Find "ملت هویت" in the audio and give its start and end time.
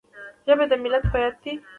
0.83-1.35